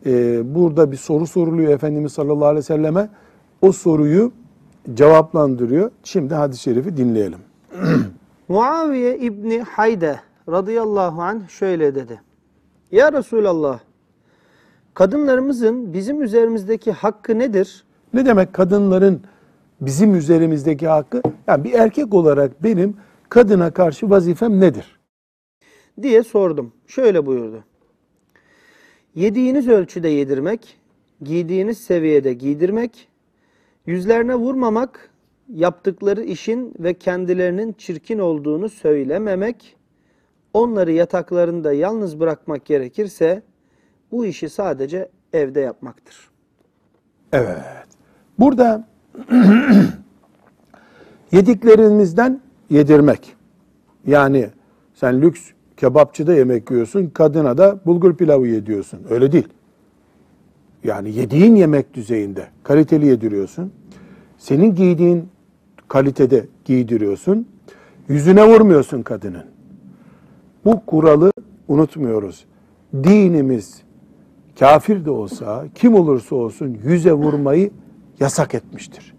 E, 0.05 0.41
burada 0.55 0.91
bir 0.91 0.97
soru 0.97 1.27
soruluyor 1.27 1.73
Efendimiz 1.73 2.13
sallallahu 2.13 2.45
aleyhi 2.45 2.57
ve 2.57 2.61
selleme. 2.61 3.09
O 3.61 3.71
soruyu 3.71 4.31
cevaplandırıyor. 4.93 5.91
Şimdi 6.03 6.33
hadis-i 6.33 6.61
şerifi 6.61 6.97
dinleyelim. 6.97 7.39
Muaviye 8.47 9.17
İbni 9.17 9.61
Hayde 9.61 10.19
radıyallahu 10.49 11.21
anh 11.21 11.49
şöyle 11.49 11.95
dedi. 11.95 12.21
Ya 12.91 13.13
Resulallah, 13.13 13.79
kadınlarımızın 14.93 15.93
bizim 15.93 16.21
üzerimizdeki 16.21 16.91
hakkı 16.91 17.39
nedir? 17.39 17.83
Ne 18.13 18.25
demek 18.25 18.53
kadınların 18.53 19.21
bizim 19.81 20.15
üzerimizdeki 20.15 20.87
hakkı? 20.87 21.21
Yani 21.47 21.63
bir 21.63 21.73
erkek 21.73 22.13
olarak 22.13 22.63
benim 22.63 22.97
kadına 23.29 23.71
karşı 23.71 24.09
vazifem 24.09 24.59
nedir? 24.59 25.01
diye 26.01 26.23
sordum. 26.23 26.73
Şöyle 26.87 27.25
buyurdu. 27.25 27.63
Yediğiniz 29.15 29.67
ölçüde 29.67 30.09
yedirmek, 30.09 30.77
giydiğiniz 31.21 31.77
seviyede 31.77 32.33
giydirmek, 32.33 33.07
yüzlerine 33.85 34.35
vurmamak, 34.35 35.09
yaptıkları 35.49 36.23
işin 36.23 36.73
ve 36.79 36.93
kendilerinin 36.93 37.73
çirkin 37.73 38.19
olduğunu 38.19 38.69
söylememek, 38.69 39.77
onları 40.53 40.91
yataklarında 40.91 41.73
yalnız 41.73 42.19
bırakmak 42.19 42.65
gerekirse 42.65 43.43
bu 44.11 44.25
işi 44.25 44.49
sadece 44.49 45.09
evde 45.33 45.59
yapmaktır. 45.59 46.29
Evet. 47.31 47.87
Burada 48.39 48.87
yediklerimizden 51.31 52.41
yedirmek. 52.69 53.35
Yani 54.07 54.49
sen 54.93 55.21
lüks 55.21 55.41
kebapçıda 55.81 56.33
yemek 56.33 56.71
yiyorsun, 56.71 57.07
kadına 57.07 57.57
da 57.57 57.79
bulgur 57.85 58.15
pilavı 58.15 58.47
yediyorsun. 58.47 58.99
Öyle 59.09 59.31
değil. 59.31 59.47
Yani 60.83 61.11
yediğin 61.11 61.55
yemek 61.55 61.93
düzeyinde 61.93 62.47
kaliteli 62.63 63.05
yediriyorsun. 63.05 63.71
Senin 64.37 64.75
giydiğin 64.75 65.29
kalitede 65.87 66.47
giydiriyorsun. 66.65 67.47
Yüzüne 68.07 68.47
vurmuyorsun 68.47 69.01
kadının. 69.01 69.43
Bu 70.65 70.85
kuralı 70.85 71.31
unutmuyoruz. 71.67 72.45
Dinimiz 72.93 73.81
kafir 74.59 75.05
de 75.05 75.11
olsa, 75.11 75.65
kim 75.75 75.95
olursa 75.95 76.35
olsun 76.35 76.77
yüze 76.83 77.13
vurmayı 77.13 77.71
yasak 78.19 78.55
etmiştir. 78.55 79.13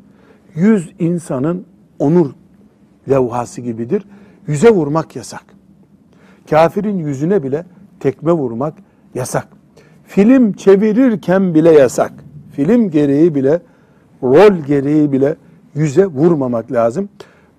Yüz 0.54 0.92
insanın 0.98 1.66
onur 1.98 2.30
levhası 3.08 3.60
gibidir. 3.60 4.04
Yüze 4.46 4.70
vurmak 4.70 5.16
yasak. 5.16 5.51
Kafirin 6.52 6.98
yüzüne 6.98 7.42
bile 7.42 7.64
tekme 8.00 8.32
vurmak 8.32 8.74
yasak. 9.14 9.48
Film 10.04 10.52
çevirirken 10.52 11.54
bile 11.54 11.70
yasak. 11.70 12.12
Film 12.52 12.90
gereği 12.90 13.34
bile, 13.34 13.62
rol 14.22 14.56
gereği 14.56 15.12
bile 15.12 15.36
yüze 15.74 16.06
vurmamak 16.06 16.72
lazım. 16.72 17.08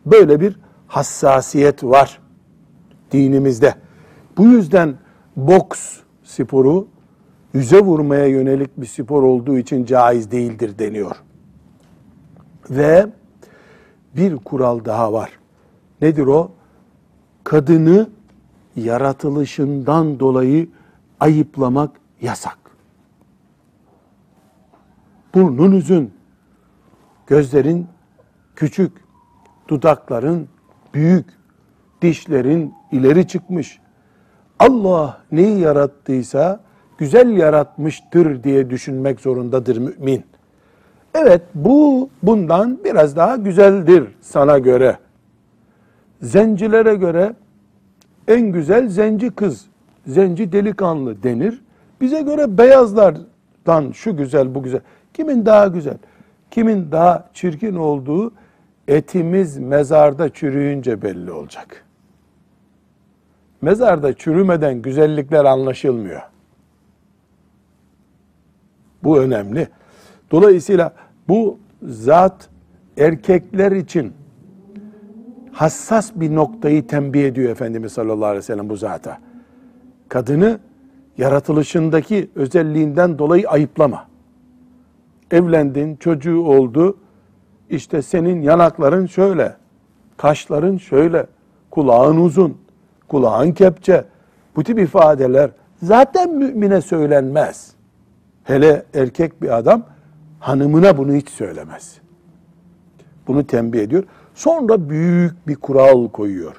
Böyle 0.05 0.41
bir 0.41 0.59
hassasiyet 0.87 1.83
var 1.83 2.21
dinimizde. 3.11 3.75
Bu 4.37 4.45
yüzden 4.45 4.93
boks 5.35 5.99
sporu 6.23 6.87
yüze 7.53 7.79
vurmaya 7.79 8.25
yönelik 8.25 8.81
bir 8.81 8.85
spor 8.85 9.23
olduğu 9.23 9.57
için 9.57 9.85
caiz 9.85 10.31
değildir 10.31 10.79
deniyor. 10.79 11.15
Ve 12.69 13.07
bir 14.15 14.37
kural 14.37 14.85
daha 14.85 15.13
var. 15.13 15.29
Nedir 16.01 16.25
o? 16.25 16.51
Kadını 17.43 18.09
yaratılışından 18.75 20.19
dolayı 20.19 20.69
ayıplamak 21.19 21.91
yasak. 22.21 22.57
Burnun 25.35 25.71
uzun, 25.71 26.11
gözlerin 27.27 27.87
küçük, 28.55 28.91
dudakların 29.67 30.47
büyük, 30.93 31.25
dişlerin 32.01 32.73
ileri 32.91 33.27
çıkmış. 33.27 33.79
Allah 34.59 35.21
neyi 35.31 35.59
yarattıysa 35.59 36.59
güzel 36.97 37.29
yaratmıştır 37.29 38.43
diye 38.43 38.69
düşünmek 38.69 39.19
zorundadır 39.19 39.77
mümin. 39.77 40.23
Evet 41.15 41.41
bu 41.55 42.09
bundan 42.23 42.79
biraz 42.83 43.15
daha 43.15 43.35
güzeldir 43.35 44.07
sana 44.21 44.59
göre. 44.59 44.97
Zencilere 46.21 46.95
göre 46.95 47.35
en 48.27 48.51
güzel 48.51 48.89
zenci 48.89 49.31
kız, 49.31 49.65
zenci 50.07 50.51
delikanlı 50.51 51.23
denir. 51.23 51.61
Bize 52.01 52.21
göre 52.21 52.57
beyazlardan 52.57 53.91
şu 53.91 54.17
güzel 54.17 54.55
bu 54.55 54.63
güzel. 54.63 54.81
Kimin 55.13 55.45
daha 55.45 55.67
güzel, 55.67 55.97
kimin 56.51 56.91
daha 56.91 57.29
çirkin 57.33 57.75
olduğu 57.75 58.33
etimiz 58.87 59.57
mezarda 59.57 60.29
çürüyünce 60.29 61.01
belli 61.01 61.31
olacak. 61.31 61.85
Mezarda 63.61 64.13
çürümeden 64.13 64.81
güzellikler 64.81 65.45
anlaşılmıyor. 65.45 66.21
Bu 69.03 69.19
önemli. 69.19 69.67
Dolayısıyla 70.31 70.93
bu 71.27 71.59
zat 71.83 72.49
erkekler 72.97 73.71
için 73.71 74.13
hassas 75.53 76.11
bir 76.15 76.35
noktayı 76.35 76.87
tembih 76.87 77.25
ediyor 77.25 77.51
Efendimiz 77.51 77.93
sallallahu 77.93 78.25
aleyhi 78.25 78.37
ve 78.37 78.41
sellem 78.41 78.69
bu 78.69 78.75
zata. 78.75 79.19
Kadını 80.09 80.59
yaratılışındaki 81.17 82.29
özelliğinden 82.35 83.19
dolayı 83.19 83.49
ayıplama. 83.49 84.07
Evlendin, 85.31 85.95
çocuğu 85.95 86.41
oldu. 86.41 86.97
İşte 87.69 88.01
senin 88.01 88.41
yanakların 88.41 89.05
şöyle, 89.05 89.55
kaşların 90.17 90.77
şöyle, 90.77 91.27
kulağın 91.71 92.17
uzun, 92.17 92.57
kulağın 93.07 93.51
kepçe. 93.51 94.05
Bu 94.55 94.63
tip 94.63 94.79
ifadeler 94.79 95.51
zaten 95.83 96.29
mümine 96.29 96.81
söylenmez. 96.81 97.73
Hele 98.43 98.85
erkek 98.93 99.41
bir 99.41 99.57
adam 99.57 99.83
hanımına 100.39 100.97
bunu 100.97 101.13
hiç 101.13 101.29
söylemez. 101.29 101.97
Bunu 103.27 103.47
tembih 103.47 103.79
ediyor. 103.79 104.03
Sonra 104.35 104.89
büyük 104.89 105.47
bir 105.47 105.55
kural 105.55 106.07
koyuyor. 106.07 106.55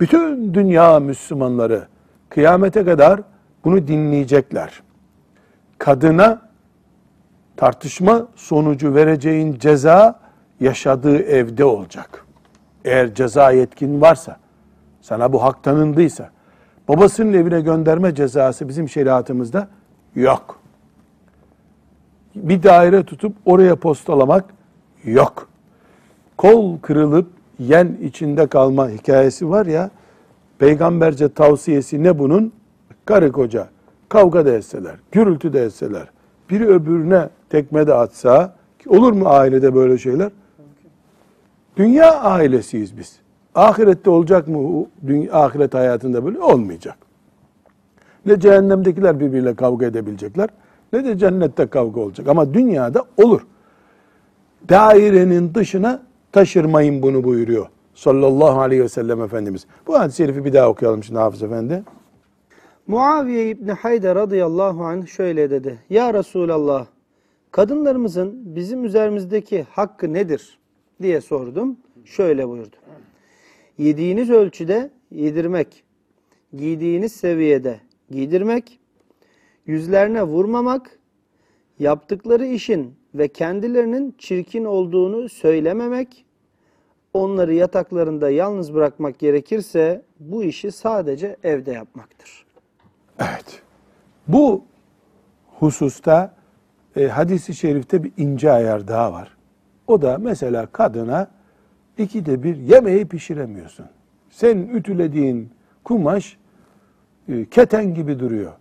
Bütün 0.00 0.54
dünya 0.54 1.00
Müslümanları 1.00 1.86
kıyamete 2.28 2.84
kadar 2.84 3.20
bunu 3.64 3.88
dinleyecekler. 3.88 4.82
Kadına 5.78 6.42
tartışma 7.56 8.26
sonucu 8.36 8.94
vereceğin 8.94 9.58
ceza 9.58 10.20
yaşadığı 10.60 11.18
evde 11.18 11.64
olacak. 11.64 12.26
Eğer 12.84 13.14
ceza 13.14 13.50
yetkin 13.50 14.00
varsa, 14.00 14.36
sana 15.00 15.32
bu 15.32 15.42
hak 15.42 15.62
tanındıysa, 15.64 16.30
babasının 16.88 17.32
evine 17.32 17.60
gönderme 17.60 18.14
cezası 18.14 18.68
bizim 18.68 18.88
şeriatımızda 18.88 19.68
yok. 20.14 20.60
Bir 22.34 22.62
daire 22.62 23.04
tutup 23.04 23.36
oraya 23.44 23.76
postalamak 23.76 24.44
yok. 25.04 25.49
Kol 26.40 26.78
kırılıp 26.78 27.26
yen 27.58 27.96
içinde 28.02 28.46
kalma 28.46 28.88
hikayesi 28.88 29.50
var 29.50 29.66
ya, 29.66 29.90
peygamberce 30.58 31.28
tavsiyesi 31.28 32.02
ne 32.02 32.18
bunun? 32.18 32.52
Karı 33.04 33.32
koca 33.32 33.68
kavga 34.08 34.46
da 34.46 34.52
etseler, 34.52 34.94
gürültü 35.12 35.52
de 35.52 35.64
etseler, 35.64 36.10
biri 36.50 36.66
öbürüne 36.66 37.28
tekme 37.50 37.86
de 37.86 37.94
atsa, 37.94 38.54
olur 38.86 39.12
mu 39.12 39.28
ailede 39.28 39.74
böyle 39.74 39.98
şeyler? 39.98 40.30
Dünya 41.76 42.20
ailesiyiz 42.20 42.98
biz. 42.98 43.18
Ahirette 43.54 44.10
olacak 44.10 44.48
mı 44.48 44.86
dünya, 45.06 45.32
ahiret 45.32 45.74
hayatında 45.74 46.24
böyle? 46.24 46.38
Olmayacak. 46.38 46.96
Ne 48.26 48.40
cehennemdekiler 48.40 49.20
birbiriyle 49.20 49.54
kavga 49.54 49.86
edebilecekler, 49.86 50.48
ne 50.92 51.04
de 51.04 51.18
cennette 51.18 51.66
kavga 51.66 52.00
olacak. 52.00 52.28
Ama 52.28 52.54
dünyada 52.54 53.04
olur. 53.16 53.46
Dairenin 54.68 55.54
dışına 55.54 56.09
taşırmayın 56.32 57.02
bunu 57.02 57.24
buyuruyor. 57.24 57.66
Sallallahu 57.94 58.60
aleyhi 58.60 58.82
ve 58.82 58.88
sellem 58.88 59.22
Efendimiz. 59.22 59.66
Bu 59.86 59.98
hadis-i 59.98 60.16
şerifi 60.16 60.44
bir 60.44 60.52
daha 60.52 60.68
okuyalım 60.68 61.04
şimdi 61.04 61.18
Hafız 61.18 61.42
Efendi. 61.42 61.82
Muaviye 62.86 63.48
İbni 63.48 63.72
Hayde 63.72 64.14
radıyallahu 64.14 64.84
anh 64.84 65.06
şöyle 65.06 65.50
dedi. 65.50 65.78
Ya 65.90 66.14
Resulallah, 66.14 66.86
kadınlarımızın 67.50 68.56
bizim 68.56 68.84
üzerimizdeki 68.84 69.66
hakkı 69.70 70.12
nedir 70.12 70.58
diye 71.02 71.20
sordum. 71.20 71.76
Şöyle 72.04 72.48
buyurdu. 72.48 72.76
Yediğiniz 73.78 74.30
ölçüde 74.30 74.90
yedirmek, 75.10 75.84
giydiğiniz 76.56 77.12
seviyede 77.12 77.80
giydirmek, 78.10 78.80
yüzlerine 79.66 80.22
vurmamak, 80.22 80.98
yaptıkları 81.78 82.46
işin 82.46 82.94
ve 83.14 83.28
kendilerinin 83.28 84.14
çirkin 84.18 84.64
olduğunu 84.64 85.28
söylememek, 85.28 86.24
onları 87.14 87.54
yataklarında 87.54 88.30
yalnız 88.30 88.74
bırakmak 88.74 89.18
gerekirse 89.18 90.02
bu 90.20 90.44
işi 90.44 90.72
sadece 90.72 91.36
evde 91.42 91.72
yapmaktır. 91.72 92.46
Evet. 93.18 93.62
Bu 94.28 94.64
hususta 95.58 96.34
e, 96.96 97.06
hadisi 97.06 97.54
şerifte 97.54 98.04
bir 98.04 98.12
ince 98.16 98.52
ayar 98.52 98.88
daha 98.88 99.12
var. 99.12 99.36
O 99.86 100.02
da 100.02 100.18
mesela 100.18 100.66
kadına 100.66 101.30
ikide 101.98 102.42
bir 102.42 102.56
yemeği 102.56 103.08
pişiremiyorsun. 103.08 103.86
Senin 104.30 104.68
ütülediğin 104.68 105.50
kumaş 105.84 106.38
e, 107.28 107.44
keten 107.44 107.94
gibi 107.94 108.18
duruyor. 108.18 108.52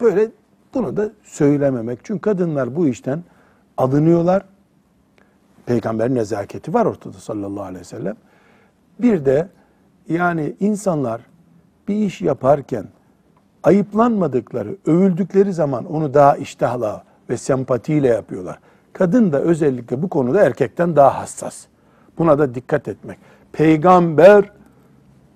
Böyle 0.00 0.30
bunu 0.74 0.96
da 0.96 1.10
söylememek. 1.22 1.98
Çünkü 2.02 2.20
kadınlar 2.20 2.76
bu 2.76 2.88
işten 2.88 3.22
alınıyorlar. 3.76 4.42
Peygamber 5.66 6.14
nezaketi 6.14 6.74
var 6.74 6.86
ortada 6.86 7.18
sallallahu 7.18 7.64
aleyhi 7.64 7.80
ve 7.80 7.84
sellem. 7.84 8.16
Bir 8.98 9.24
de 9.24 9.48
yani 10.08 10.56
insanlar 10.60 11.20
bir 11.88 11.94
iş 11.94 12.20
yaparken 12.20 12.86
ayıplanmadıkları, 13.62 14.76
övüldükleri 14.86 15.52
zaman 15.52 15.84
onu 15.84 16.14
daha 16.14 16.36
iştahla 16.36 17.04
ve 17.30 17.36
sempatiyle 17.36 18.08
yapıyorlar. 18.08 18.58
Kadın 18.92 19.32
da 19.32 19.40
özellikle 19.40 20.02
bu 20.02 20.08
konuda 20.08 20.46
erkekten 20.46 20.96
daha 20.96 21.18
hassas. 21.18 21.64
Buna 22.18 22.38
da 22.38 22.54
dikkat 22.54 22.88
etmek. 22.88 23.18
Peygamber 23.52 24.50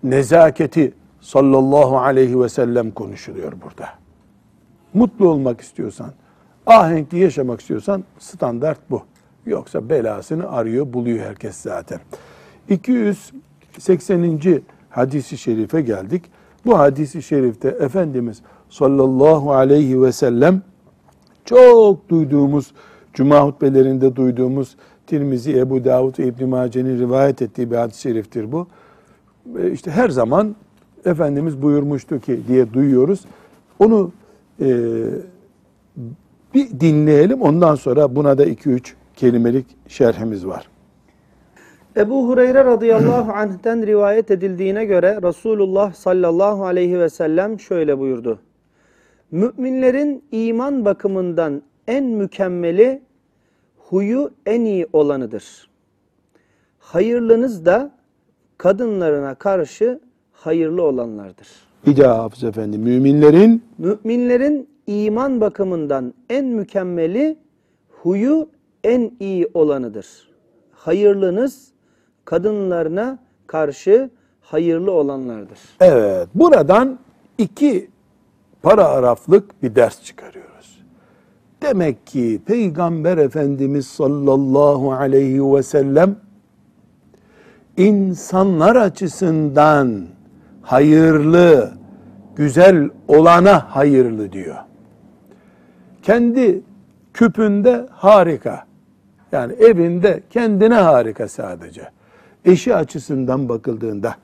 nezaketi 0.02 0.94
sallallahu 1.20 1.98
aleyhi 1.98 2.40
ve 2.40 2.48
sellem 2.48 2.90
konuşuluyor 2.90 3.52
burada. 3.52 3.88
Mutlu 4.94 5.28
olmak 5.28 5.60
istiyorsan, 5.60 6.12
ahenkli 6.74 7.18
yaşamak 7.18 7.60
istiyorsan 7.60 8.04
standart 8.18 8.78
bu. 8.90 9.02
Yoksa 9.46 9.88
belasını 9.88 10.50
arıyor, 10.50 10.92
buluyor 10.92 11.18
herkes 11.18 11.56
zaten. 11.56 12.00
280. 12.68 14.62
hadisi 14.90 15.38
şerife 15.38 15.80
geldik. 15.80 16.24
Bu 16.66 16.78
hadisi 16.78 17.22
şerifte 17.22 17.68
Efendimiz 17.68 18.42
sallallahu 18.68 19.52
aleyhi 19.52 20.02
ve 20.02 20.12
sellem 20.12 20.62
çok 21.44 22.08
duyduğumuz, 22.08 22.72
cuma 23.14 23.46
hutbelerinde 23.46 24.16
duyduğumuz 24.16 24.76
Tirmizi, 25.06 25.58
Ebu 25.58 25.84
Davud 25.84 26.18
ve 26.18 26.26
İbn 26.26 26.48
Mace'nin 26.48 26.98
rivayet 26.98 27.42
ettiği 27.42 27.70
bir 27.70 27.76
hadis-i 27.76 28.00
şeriftir 28.00 28.52
bu. 28.52 28.66
E, 29.58 29.70
İşte 29.70 29.90
her 29.90 30.08
zaman 30.08 30.56
Efendimiz 31.04 31.62
buyurmuştu 31.62 32.20
ki 32.20 32.40
diye 32.48 32.72
duyuyoruz. 32.72 33.24
Onu 33.78 34.12
e, 34.60 34.66
bir 36.54 36.80
dinleyelim. 36.80 37.42
Ondan 37.42 37.74
sonra 37.74 38.16
buna 38.16 38.38
da 38.38 38.46
2-3 38.46 38.80
kelimelik 39.16 39.66
şerhimiz 39.88 40.46
var. 40.46 40.68
Ebu 41.96 42.28
Hureyre 42.28 42.64
radıyallahu 42.64 43.32
anh'ten 43.32 43.86
rivayet 43.86 44.30
edildiğine 44.30 44.84
göre 44.84 45.18
Resulullah 45.22 45.94
sallallahu 45.94 46.64
aleyhi 46.64 46.98
ve 46.98 47.08
sellem 47.08 47.60
şöyle 47.60 47.98
buyurdu. 47.98 48.38
Müminlerin 49.30 50.24
iman 50.32 50.84
bakımından 50.84 51.62
en 51.88 52.04
mükemmeli 52.04 53.02
huyu 53.78 54.30
en 54.46 54.60
iyi 54.60 54.86
olanıdır. 54.92 55.70
Hayırlınız 56.78 57.66
da 57.66 57.92
kadınlarına 58.58 59.34
karşı 59.34 60.00
hayırlı 60.32 60.82
olanlardır. 60.82 61.48
Bir 61.86 61.96
daha 61.96 62.18
Hafız 62.18 62.44
Efendi. 62.44 62.78
Müminlerin 62.78 63.62
Müminlerin 63.78 64.68
iman 64.90 65.40
bakımından 65.40 66.14
en 66.30 66.44
mükemmeli 66.44 67.38
huyu 68.02 68.48
en 68.84 69.12
iyi 69.20 69.50
olanıdır. 69.54 70.06
Hayırlınız 70.72 71.68
kadınlarına 72.24 73.18
karşı 73.46 74.10
hayırlı 74.40 74.92
olanlardır. 74.92 75.58
Evet, 75.80 76.28
buradan 76.34 76.98
iki 77.38 77.90
paragraflık 78.62 79.62
bir 79.62 79.74
ders 79.74 80.02
çıkarıyoruz. 80.02 80.84
Demek 81.62 82.06
ki 82.06 82.40
Peygamber 82.46 83.18
Efendimiz 83.18 83.86
sallallahu 83.86 84.92
aleyhi 84.92 85.54
ve 85.54 85.62
sellem 85.62 86.16
insanlar 87.76 88.76
açısından 88.76 90.06
hayırlı, 90.62 91.72
güzel 92.36 92.88
olana 93.08 93.76
hayırlı 93.76 94.32
diyor. 94.32 94.56
Kendi 96.02 96.62
küpünde 97.14 97.86
harika. 97.90 98.64
Yani 99.32 99.52
evinde 99.52 100.22
kendine 100.30 100.74
harika 100.74 101.28
sadece. 101.28 101.90
Eşi 102.44 102.74
açısından 102.74 103.48
bakıldığında, 103.48 104.14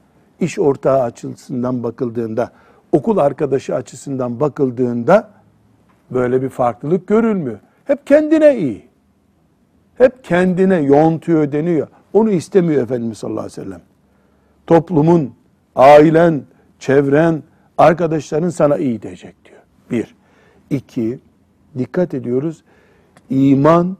iş 0.40 0.58
ortağı 0.58 1.02
açısından 1.02 1.82
bakıldığında, 1.82 2.50
okul 2.92 3.18
arkadaşı 3.18 3.74
açısından 3.74 4.40
bakıldığında 4.40 5.30
böyle 6.10 6.42
bir 6.42 6.48
farklılık 6.48 7.06
görülmüyor. 7.06 7.58
Hep 7.84 8.06
kendine 8.06 8.56
iyi. 8.58 8.86
Hep 9.94 10.24
kendine 10.24 10.76
yontuyor 10.76 11.52
deniyor. 11.52 11.88
Onu 12.12 12.30
istemiyor 12.30 12.82
Efendimiz 12.82 13.18
sallallahu 13.18 13.40
aleyhi 13.40 13.60
ve 13.60 13.64
sellem. 13.64 13.80
Toplumun, 14.66 15.34
ailen, 15.76 16.42
çevren, 16.78 17.42
arkadaşların 17.78 18.48
sana 18.48 18.76
iyi 18.76 19.02
diyecek 19.02 19.34
diyor. 19.44 19.60
Bir. 19.90 20.14
İki, 20.70 21.18
dikkat 21.78 22.14
ediyoruz. 22.14 22.64
İman, 23.30 23.96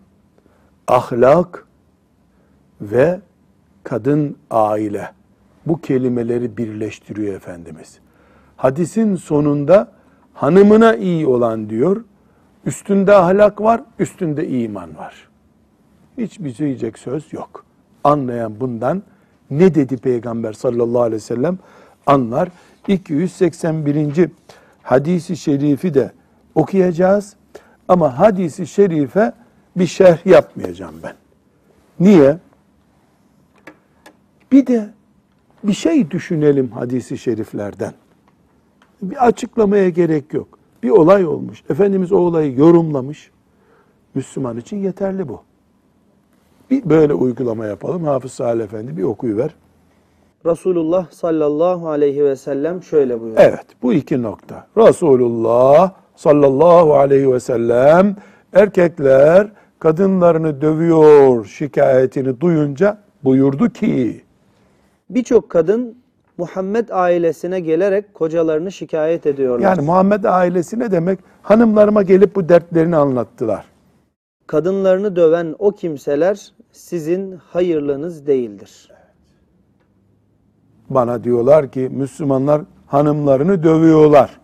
ahlak 0.89 1.67
ve 2.81 3.21
kadın 3.85 4.37
aile. 4.51 5.11
Bu 5.67 5.81
kelimeleri 5.81 6.57
birleştiriyor 6.57 7.35
Efendimiz. 7.35 7.99
Hadisin 8.57 9.17
sonunda 9.17 9.93
hanımına 10.35 10.97
iyi 10.97 11.27
olan 11.27 11.71
diyor. 11.71 12.05
Üstünde 12.67 13.15
ahlak 13.15 13.61
var, 13.61 13.83
üstünde 13.99 14.49
iman 14.49 14.97
var. 14.97 15.29
Hiçbir 16.19 16.55
şey 16.55 16.67
diyecek 16.67 16.99
söz 16.99 17.33
yok. 17.33 17.65
Anlayan 18.05 18.61
bundan 18.61 19.03
ne 19.51 19.75
dedi 19.75 19.97
Peygamber 19.97 20.53
sallallahu 20.53 21.03
aleyhi 21.03 21.15
ve 21.15 21.21
sellem 21.21 21.59
anlar. 22.07 22.49
281. 22.89 24.31
hadisi 24.83 25.37
şerifi 25.37 25.95
de 25.95 26.13
okuyacağız. 26.55 27.37
Ama 27.89 28.19
hadisi 28.19 28.67
şerife 28.67 29.33
bir 29.77 29.87
şerh 29.87 30.27
yapmayacağım 30.27 30.95
ben. 31.03 31.15
Niye? 32.01 32.39
Bir 34.53 34.67
de 34.67 34.91
bir 35.65 35.73
şey 35.73 36.11
düşünelim 36.11 36.69
hadisi 36.69 37.19
şeriflerden. 37.19 37.93
Bir 39.03 39.27
açıklamaya 39.27 39.89
gerek 39.89 40.35
yok. 40.35 40.59
Bir 40.83 40.91
olay 40.91 41.27
olmuş. 41.27 41.63
Efendimiz 41.71 42.13
o 42.13 42.17
olayı 42.17 42.59
yorumlamış. 42.59 43.31
Müslüman 44.15 44.57
için 44.57 44.77
yeterli 44.77 45.29
bu. 45.29 45.43
Bir 46.71 46.91
böyle 46.91 47.15
uygulama 47.15 47.67
yapalım. 47.67 48.05
Hafız 48.05 48.33
Salih 48.33 48.65
Efendi 48.65 48.97
bir 48.97 49.03
okuyuver. 49.03 49.55
Resulullah 50.47 51.11
sallallahu 51.11 51.89
aleyhi 51.89 52.25
ve 52.25 52.37
sellem 52.37 52.83
şöyle 52.83 53.21
buyurdu. 53.21 53.41
Evet 53.41 53.67
bu 53.83 53.93
iki 53.93 54.23
nokta. 54.23 54.67
Resulullah 54.77 55.93
sallallahu 56.17 56.95
aleyhi 56.95 57.33
ve 57.33 57.41
sellem 57.41 58.17
erkekler 58.53 59.49
kadınlarını 59.79 60.61
dövüyor 60.61 61.45
şikayetini 61.45 62.41
duyunca 62.41 62.99
buyurdu 63.25 63.69
ki 63.71 64.23
Birçok 65.11 65.51
kadın 65.51 65.95
Muhammed 66.39 66.89
ailesine 66.89 67.61
gelerek 67.61 68.15
kocalarını 68.15 68.73
şikayet 68.73 69.27
ediyorlar. 69.27 69.65
yani 69.65 69.87
Muhammed 69.87 70.25
ailesi 70.25 70.79
ne 70.79 70.91
demek? 70.91 71.19
Hanımlarıma 71.43 72.03
gelip 72.03 72.37
bu 72.37 72.49
dertlerini 72.49 72.97
anlattılar. 72.97 73.65
Kadınlarını 74.47 75.17
döven 75.17 75.55
o 75.59 75.71
kimseler 75.73 76.53
sizin 76.73 77.33
hayırlınız 77.37 78.27
değildir. 78.27 78.91
Bana 80.91 81.25
diyorlar 81.25 81.71
ki 81.71 81.89
Müslümanlar 81.93 82.63
hanımlarını 82.87 83.63
dövüyorlar. 83.63 84.41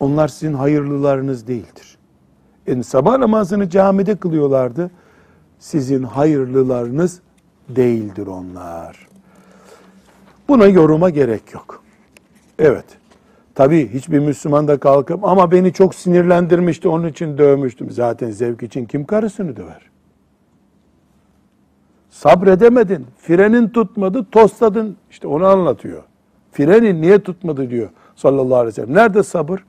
Onlar 0.00 0.28
sizin 0.28 0.54
hayırlılarınız 0.54 1.46
değildir. 1.46 1.98
Yani 2.66 2.84
sabah 2.84 3.18
namazını 3.18 3.70
camide 3.70 4.16
kılıyorlardı. 4.16 4.90
Sizin 5.58 6.02
hayırlılarınız 6.02 7.20
değildir 7.68 8.26
onlar. 8.26 9.08
Buna 10.48 10.66
yoruma 10.66 11.10
gerek 11.10 11.54
yok. 11.54 11.82
Evet. 12.58 12.84
Tabii 13.54 13.88
hiçbir 13.94 14.18
Müslüman 14.18 14.68
da 14.68 14.78
kalkıp 14.78 15.24
ama 15.24 15.50
beni 15.50 15.72
çok 15.72 15.94
sinirlendirmişti 15.94 16.88
onun 16.88 17.08
için 17.08 17.38
dövmüştüm. 17.38 17.90
Zaten 17.90 18.30
zevk 18.30 18.62
için 18.62 18.84
kim 18.84 19.04
karısını 19.04 19.56
döver? 19.56 19.90
Sabredemedin, 22.10 23.06
frenin 23.18 23.68
tutmadı, 23.68 24.26
tostladın. 24.32 24.96
İşte 25.10 25.28
onu 25.28 25.46
anlatıyor. 25.46 26.02
Frenin 26.52 27.02
niye 27.02 27.18
tutmadı 27.22 27.70
diyor 27.70 27.88
sallallahu 28.16 28.56
aleyhi 28.56 28.68
ve 28.68 28.72
sellem. 28.72 28.94
Nerede 28.94 29.22
sabır? 29.22 29.64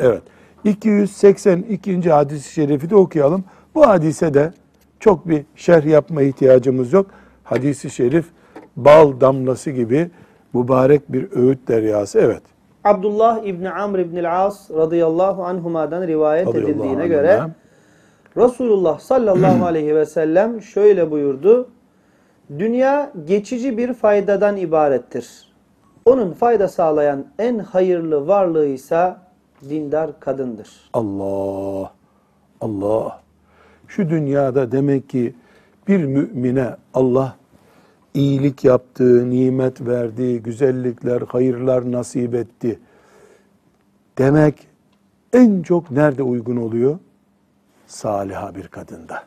Evet. 0.00 0.22
282. 0.64 2.10
hadis-i 2.10 2.52
şerifi 2.52 2.90
de 2.90 2.96
okuyalım. 2.96 3.44
Bu 3.74 3.86
hadise 3.86 4.34
de 4.34 4.52
çok 5.00 5.28
bir 5.28 5.44
şerh 5.56 5.86
yapma 5.86 6.22
ihtiyacımız 6.22 6.92
yok. 6.92 7.06
hadisi 7.44 7.90
şerif 7.90 8.26
bal 8.76 9.20
damlası 9.20 9.70
gibi 9.70 10.10
mübarek 10.54 11.12
bir 11.12 11.32
öğüt 11.32 11.68
deryası. 11.68 12.18
Evet. 12.18 12.42
Abdullah 12.84 13.44
İbni 13.44 13.70
Amr 13.70 13.98
İbni 13.98 14.28
As 14.28 14.70
radıyallahu 14.70 15.44
anhuma'dan 15.44 16.06
rivayet 16.06 16.46
Radıyallahu 16.46 16.70
edildiğine 16.70 17.02
anhuma. 17.02 17.06
göre 17.06 17.42
Resulullah 18.36 18.98
sallallahu 18.98 19.64
aleyhi 19.66 19.94
ve 19.94 20.06
sellem 20.06 20.62
şöyle 20.62 21.10
buyurdu. 21.10 21.68
Dünya 22.58 23.12
geçici 23.24 23.78
bir 23.78 23.94
faydadan 23.94 24.56
ibarettir. 24.56 25.50
Onun 26.04 26.32
fayda 26.32 26.68
sağlayan 26.68 27.26
en 27.38 27.58
hayırlı 27.58 28.28
varlığı 28.28 28.66
ise 28.66 29.14
dindar 29.68 30.20
kadındır. 30.20 30.68
Allah, 30.92 31.92
Allah. 32.60 33.22
Şu 33.88 34.10
dünyada 34.10 34.72
demek 34.72 35.08
ki 35.08 35.34
bir 35.88 36.04
mümine 36.04 36.76
Allah 36.94 37.36
iyilik 38.14 38.64
yaptığı, 38.64 39.30
nimet 39.30 39.80
verdiği, 39.80 40.42
güzellikler, 40.42 41.22
hayırlar 41.22 41.92
nasip 41.92 42.34
etti. 42.34 42.78
Demek 44.18 44.66
en 45.32 45.62
çok 45.62 45.90
nerede 45.90 46.22
uygun 46.22 46.56
oluyor? 46.56 46.98
Saliha 47.86 48.54
bir 48.54 48.68
kadında. 48.68 49.24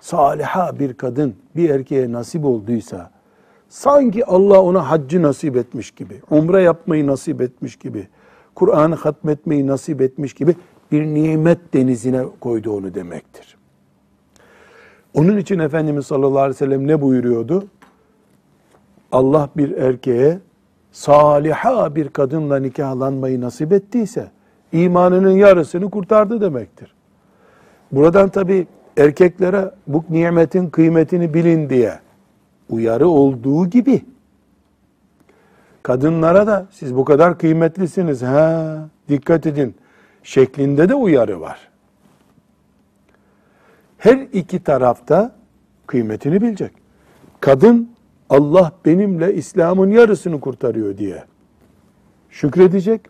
Saliha 0.00 0.78
bir 0.78 0.94
kadın 0.94 1.34
bir 1.56 1.70
erkeğe 1.70 2.12
nasip 2.12 2.44
olduysa, 2.44 3.10
sanki 3.68 4.26
Allah 4.26 4.62
ona 4.62 4.90
haccı 4.90 5.22
nasip 5.22 5.56
etmiş 5.56 5.90
gibi, 5.90 6.22
umre 6.30 6.62
yapmayı 6.62 7.06
nasip 7.06 7.40
etmiş 7.40 7.76
gibi, 7.76 8.08
Kur'an'ı 8.56 8.94
hatmetmeyi 8.94 9.66
nasip 9.66 10.00
etmiş 10.00 10.34
gibi 10.34 10.54
bir 10.92 11.06
nimet 11.06 11.74
denizine 11.74 12.24
koydu 12.40 12.70
onu 12.76 12.94
demektir. 12.94 13.56
Onun 15.14 15.36
için 15.36 15.58
Efendimiz 15.58 16.06
sallallahu 16.06 16.38
aleyhi 16.38 16.54
ve 16.54 16.58
sellem 16.58 16.86
ne 16.86 17.00
buyuruyordu? 17.00 17.66
Allah 19.12 19.48
bir 19.56 19.76
erkeğe 19.76 20.38
saliha 20.92 21.94
bir 21.94 22.08
kadınla 22.08 22.58
nikahlanmayı 22.58 23.40
nasip 23.40 23.72
ettiyse 23.72 24.30
imanının 24.72 25.30
yarısını 25.30 25.90
kurtardı 25.90 26.40
demektir. 26.40 26.94
Buradan 27.92 28.28
tabi 28.28 28.66
erkeklere 28.96 29.70
bu 29.86 30.04
nimetin 30.10 30.70
kıymetini 30.70 31.34
bilin 31.34 31.70
diye 31.70 31.98
uyarı 32.70 33.08
olduğu 33.08 33.66
gibi 33.66 34.02
kadınlara 35.86 36.46
da 36.46 36.66
siz 36.70 36.96
bu 36.96 37.04
kadar 37.04 37.38
kıymetlisiniz 37.38 38.22
ha 38.22 38.88
dikkat 39.08 39.46
edin 39.46 39.74
şeklinde 40.22 40.88
de 40.88 40.94
uyarı 40.94 41.40
var. 41.40 41.68
Her 43.98 44.18
iki 44.32 44.64
tarafta 44.64 45.36
kıymetini 45.86 46.40
bilecek. 46.40 46.72
Kadın 47.40 47.90
Allah 48.30 48.72
benimle 48.84 49.34
İslam'ın 49.34 49.90
yarısını 49.90 50.40
kurtarıyor 50.40 50.98
diye 50.98 51.24
şükredecek, 52.30 53.00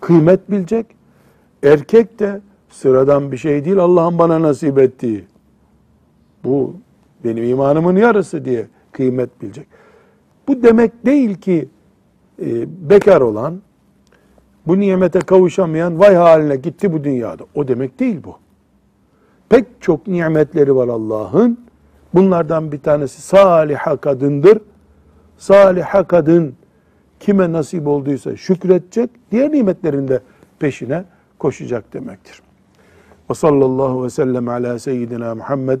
kıymet 0.00 0.50
bilecek. 0.50 0.86
Erkek 1.62 2.18
de 2.18 2.40
sıradan 2.70 3.32
bir 3.32 3.36
şey 3.36 3.64
değil 3.64 3.78
Allah'ın 3.78 4.18
bana 4.18 4.42
nasip 4.42 4.78
ettiği. 4.78 5.24
Bu 6.44 6.76
benim 7.24 7.44
imanımın 7.44 7.96
yarısı 7.96 8.44
diye 8.44 8.66
kıymet 8.92 9.42
bilecek. 9.42 9.66
Bu 10.50 10.62
demek 10.62 11.06
değil 11.06 11.34
ki 11.34 11.68
e, 12.42 12.66
bekar 12.90 13.20
olan, 13.20 13.60
bu 14.66 14.80
nimete 14.80 15.18
kavuşamayan 15.18 16.00
vay 16.00 16.14
haline 16.14 16.56
gitti 16.56 16.92
bu 16.92 17.04
dünyada. 17.04 17.42
O 17.54 17.68
demek 17.68 18.00
değil 18.00 18.16
bu. 18.24 18.36
Pek 19.48 19.66
çok 19.80 20.06
nimetleri 20.06 20.76
var 20.76 20.88
Allah'ın. 20.88 21.58
Bunlardan 22.14 22.72
bir 22.72 22.78
tanesi 22.78 23.22
saliha 23.22 23.96
kadındır. 23.96 24.58
Saliha 25.38 26.04
kadın 26.04 26.54
kime 27.20 27.52
nasip 27.52 27.86
olduysa 27.86 28.36
şükredecek, 28.36 29.10
diğer 29.30 29.52
nimetlerin 29.52 30.08
de 30.08 30.20
peşine 30.58 31.04
koşacak 31.38 31.92
demektir. 31.92 32.42
Ve 33.30 33.34
sallallahu 33.34 34.04
ve 34.04 34.10
sellem 34.10 34.48
ala 34.48 34.78
seyyidina 34.78 35.34
Muhammed 35.34 35.80